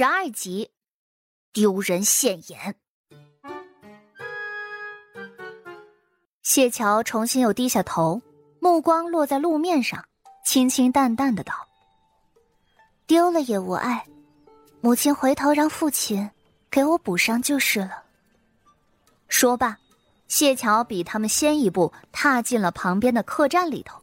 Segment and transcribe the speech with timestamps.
[0.00, 0.70] 十二集，
[1.52, 2.76] 丢人现眼。
[6.40, 8.22] 谢桥重新又低下头，
[8.60, 10.04] 目光落在路面上，
[10.44, 11.52] 清清淡淡的道
[13.08, 14.06] ：“丢了也无碍，
[14.80, 16.30] 母亲回头让父亲
[16.70, 18.04] 给我补上就是了。”
[19.26, 19.76] 说罢，
[20.28, 24.00] 谢桥比他们先一步踏进了旁边的客栈里头。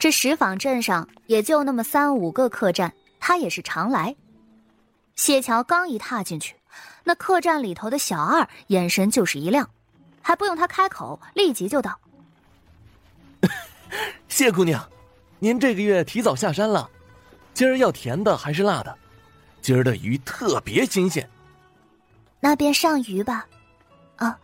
[0.00, 4.16] 这石坊镇上也就那么三五个客栈，他也是常来。
[5.16, 6.56] 谢桥刚一踏进去，
[7.04, 9.68] 那客栈里头的小二眼神就是一亮，
[10.20, 11.98] 还不用他开口，立即就道
[14.28, 14.86] ：“谢姑娘，
[15.38, 16.90] 您这个月提早下山了，
[17.54, 18.94] 今儿要甜的还是辣的？
[19.62, 21.28] 今儿的鱼特别新鲜。
[22.40, 23.46] 那便上鱼吧。
[24.16, 24.38] 啊，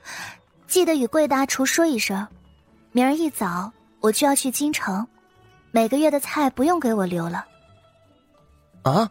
[0.67, 2.27] 记得与贵大厨说一声，
[2.93, 5.07] 明儿一早我就要去京城，
[5.73, 7.45] 每个月的菜不用给我留了。”
[8.85, 9.11] 啊。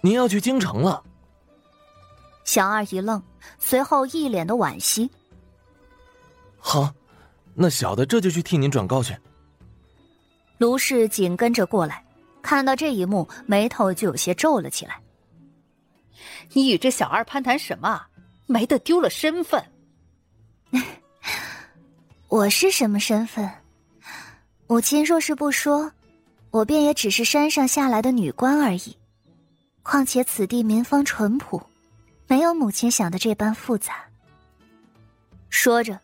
[0.00, 1.02] 您要去京城了？
[2.44, 3.22] 小二一愣，
[3.58, 5.10] 随后一脸的惋惜。
[6.58, 6.92] 好，
[7.54, 9.16] 那小的这就去替您转告去。
[10.58, 12.04] 卢氏紧跟着过来，
[12.42, 15.00] 看到这一幕，眉头就有些皱了起来。
[16.52, 18.02] 你与这小二攀谈什么？
[18.46, 19.62] 没得丢了身份。
[22.28, 23.48] 我是什么身份？
[24.66, 25.92] 母亲若是不说，
[26.50, 28.97] 我便也只是山上下来的女官而已。
[29.90, 31.58] 况且此地民风淳朴，
[32.26, 33.94] 没有母亲想的这般复杂。
[35.48, 35.98] 说着，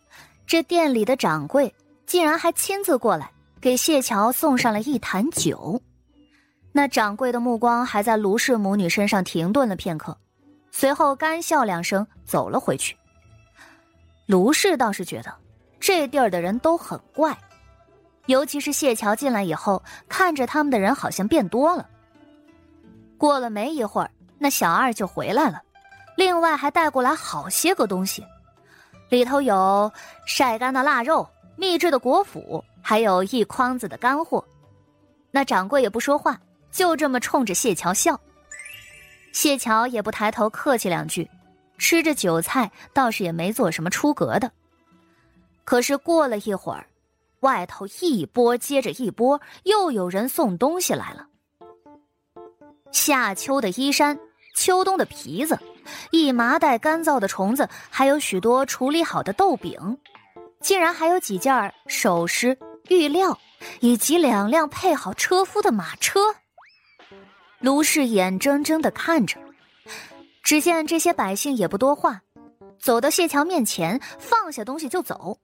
[0.47, 1.71] 这店里的掌柜
[2.07, 5.79] 竟然还亲自过来给谢桥送上了一坛酒。
[6.73, 10.17] 那掌柜的目光还在卢氏母女身上停顿了片刻，
[10.71, 12.97] 随后干笑两声走了回去。
[14.25, 15.31] 卢氏倒是觉得
[15.79, 17.37] 这地儿的人都很怪，
[18.25, 21.91] 尤其是谢桥进来以后，看着他们的人好像变多了。
[23.25, 25.63] 过了没一会儿，那小二就回来了，
[26.15, 28.23] 另外还带过来好些个东西，
[29.09, 29.91] 里头有
[30.27, 34.45] 晒干的腊肉、秘制的果脯，还有一筐子的干货。
[35.31, 36.39] 那掌柜也不说话，
[36.71, 38.21] 就这么冲着谢桥笑。
[39.33, 41.27] 谢桥也不抬头客气两句，
[41.79, 44.53] 吃着酒菜，倒是也没做什么出格的。
[45.65, 46.87] 可是过了一会儿，
[47.41, 51.27] 外头一波接着一波，又有人送东西来了。
[52.93, 54.19] 夏秋的衣衫，
[54.55, 55.59] 秋冬的皮子，
[56.11, 59.99] 一麻袋干燥的虫子，还有许多处理好的豆饼，
[60.61, 62.57] 竟然还有几件首饰、
[62.89, 63.39] 玉料，
[63.81, 66.21] 以及两辆配好车夫的马车。
[67.59, 69.39] 卢氏眼睁睁的看着，
[70.43, 72.21] 只见这些百姓也不多话，
[72.79, 75.39] 走到谢桥面前，放下东西就走，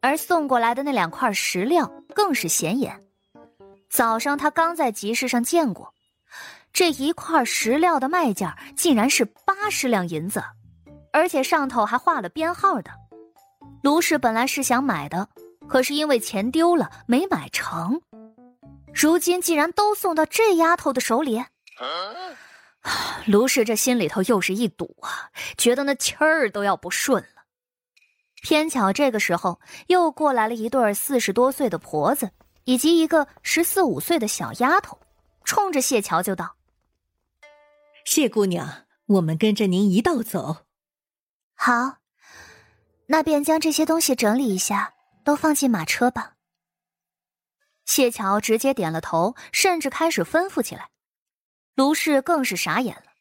[0.00, 3.00] 而送过来的那两块石料更是显眼，
[3.88, 5.94] 早上他刚在集市上见过。
[6.72, 10.42] 这一块石料的卖价竟然是八十两银子，
[11.12, 12.90] 而且上头还画了编号的。
[13.82, 15.28] 卢氏本来是想买的，
[15.68, 18.00] 可是因为钱丢了没买成，
[18.92, 21.44] 如今竟然都送到这丫头的手里。
[23.26, 27.42] 卢氏这心里头又是一堵啊，觉得那气儿都要不顺了。
[28.42, 32.30] 偏巧这个时候又过来了一对四十多岁的婆子，
[32.64, 34.98] 以及一个十四五岁的小丫头，
[35.48, 36.58] 冲着谢桥就道。
[38.04, 40.66] 谢姑娘，我们跟着您一道走。
[41.54, 42.00] 好，
[43.06, 44.92] 那便将这些东西整理一下，
[45.24, 46.34] 都放进马车吧。
[47.86, 50.90] 谢桥直接点了头，甚至开始吩咐起来。
[51.74, 53.12] 卢氏更是傻眼了。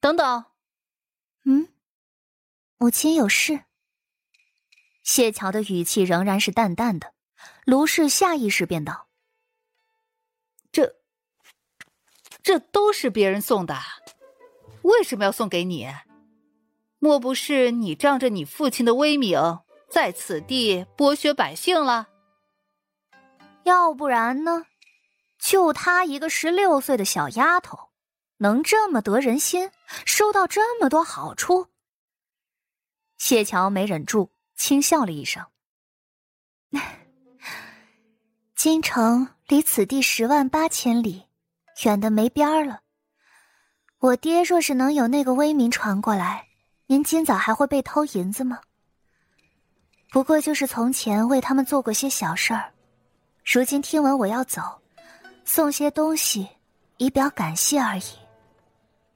[0.00, 0.46] 等等，
[1.44, 1.68] 嗯，
[2.78, 3.64] 母亲有事。
[5.02, 7.12] 谢桥的语气仍然是淡淡的，
[7.66, 9.05] 卢氏下意识便道。
[12.46, 13.76] 这都是别人送的，
[14.82, 15.88] 为什么要送给你？
[17.00, 19.58] 莫不是你仗着你父亲的威名，
[19.90, 22.06] 在此地剥削百姓了？
[23.64, 24.66] 要不然呢？
[25.40, 27.76] 就她一个十六岁的小丫头，
[28.36, 29.72] 能这么得人心，
[30.04, 31.66] 收到这么多好处？
[33.18, 35.44] 谢桥没忍住，轻笑了一声。
[38.54, 41.25] 京城离此地十万八千里。
[41.84, 42.80] 远的没边儿了。
[43.98, 46.46] 我爹若是能有那个威名传过来，
[46.86, 48.60] 您今早还会被偷银子吗？
[50.10, 52.72] 不过就是从前为他们做过些小事儿，
[53.44, 54.80] 如今听闻我要走，
[55.44, 56.48] 送些东西
[56.98, 58.02] 以表感谢而已。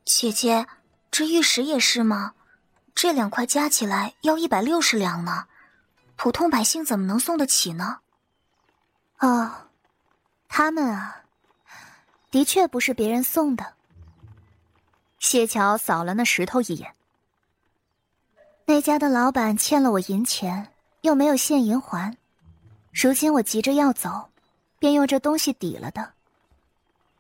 [0.04, 0.66] 姐姐，
[1.10, 2.34] 这玉石也是吗？
[2.94, 5.46] 这两块加起来要一百六十两呢，
[6.16, 8.00] 普通百姓怎么能送得起呢？
[9.20, 9.68] 哦，
[10.48, 11.22] 他们啊。
[12.30, 13.74] 的确不是别人送的，
[15.18, 16.94] 谢桥扫了那石头一眼。
[18.66, 22.16] 那家的老板欠了我银钱，又没有现银还，
[22.92, 24.30] 如今我急着要走，
[24.78, 26.12] 便用这东西抵了的。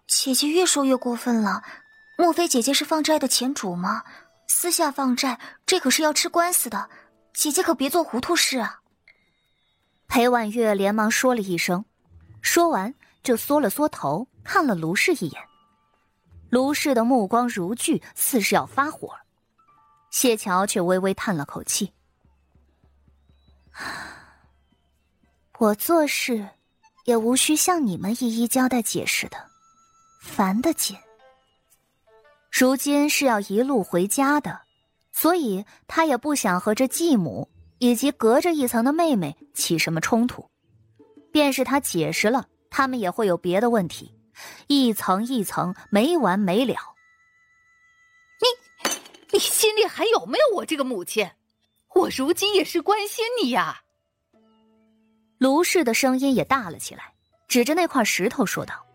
[0.06, 1.64] 姐姐越说越过分了，
[2.16, 4.04] 莫非姐姐是放债的前主吗？
[4.46, 6.88] 私下放债，这可是要吃官司的，
[7.32, 8.80] 姐姐可别做糊涂事啊！
[10.06, 11.84] 裴婉月连忙说了一声，
[12.40, 15.42] 说完就缩了缩头，看了卢氏一眼。
[16.50, 19.14] 卢氏的目光如炬，似是要发火。
[20.10, 21.92] 谢桥却微微叹了口气
[25.58, 26.48] ：“我做事
[27.04, 29.36] 也无需向你们一一交代解释的，
[30.20, 30.96] 烦得紧。
[32.50, 34.60] 如今是要一路回家的，
[35.12, 37.48] 所以他也不想和这继母。”
[37.82, 40.50] 以及隔着一层的妹妹起什么冲突？
[41.32, 44.14] 便是他解释了，他们也会有别的问题，
[44.66, 46.74] 一层一层没完没了。
[48.40, 48.90] 你，
[49.32, 51.30] 你心里还有没有我这个母亲？
[51.94, 53.82] 我如今也是关心你呀。
[55.38, 57.12] 卢氏的声音也大了起来，
[57.48, 58.86] 指着那块石头说道：“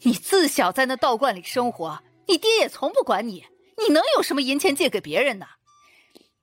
[0.00, 3.44] 你自小在那道观里生活，你爹也从不管你，
[3.76, 5.46] 你能有什么银钱借给别人呢？”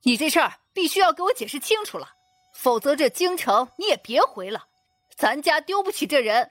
[0.04, 2.08] 你这事儿必须要给我解释清楚了，
[2.54, 4.66] 否则这京城你也别回了，
[5.16, 6.50] 咱家丢不起这人。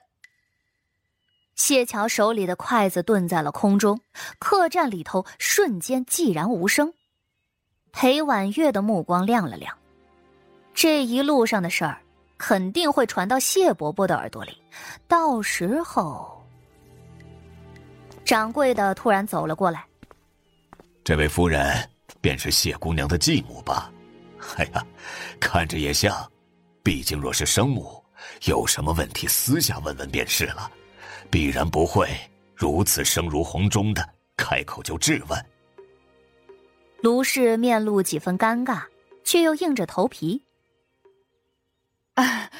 [1.54, 4.00] 谢桥手里的筷子顿在了空中，
[4.38, 6.92] 客栈里头瞬间寂然无声。
[7.92, 9.76] 裴婉月的目光亮了亮，
[10.74, 12.00] 这一路上的事儿
[12.38, 14.56] 肯定会传到谢伯伯的耳朵里，
[15.06, 16.42] 到时候，
[18.24, 19.84] 掌柜的突然走了过来，
[21.04, 21.88] 这位夫人。
[22.20, 23.90] 便是谢姑娘的继母吧？
[24.56, 24.86] 哎呀，
[25.40, 26.30] 看着也像。
[26.80, 28.00] 毕竟若是生母，
[28.44, 30.70] 有什么问题私下问问便是了，
[31.32, 32.08] 必然不会
[32.54, 34.06] 如此声如洪钟的
[34.36, 35.46] 开口就质问。
[37.00, 38.82] 卢氏面露几分尴尬，
[39.24, 40.44] 却又硬着头皮
[42.14, 42.50] ：“啊，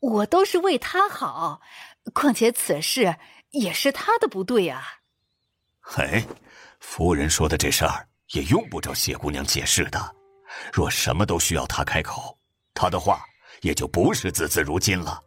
[0.00, 1.62] 我都是为他好，
[2.12, 3.16] 况且此事
[3.52, 4.84] 也是他的不对啊。”
[5.80, 6.22] 嘿，
[6.78, 8.06] 夫人说的这事儿。
[8.34, 10.14] 也用不着谢姑娘解释的，
[10.72, 12.38] 若什么都需要他开口，
[12.74, 13.24] 他的话
[13.62, 15.20] 也就不是字字如金了。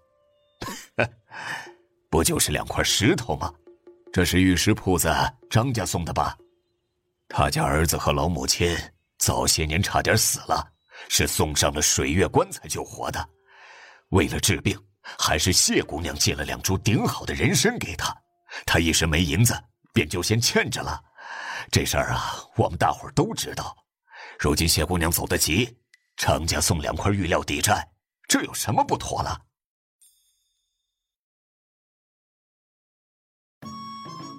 [2.14, 3.52] 不就是两块石头吗？
[4.12, 5.12] 这是玉石铺子
[5.50, 6.38] 张家送的吧？
[7.28, 8.78] 他家儿子和老母亲
[9.18, 10.64] 早些年差点死了，
[11.10, 13.30] 是送上了水月棺材救活的。
[14.10, 14.80] 为了治病，
[15.18, 18.16] 还是谢姑娘借了两株顶好的人参给他，
[18.64, 19.60] 他一时没银子，
[19.92, 21.02] 便就先欠着了。
[21.72, 23.76] 这事儿啊，我们大伙儿都知道。
[24.38, 25.76] 如今谢姑娘走得急，
[26.16, 27.84] 张家送两块玉料抵债，
[28.28, 29.42] 这有什么不妥了？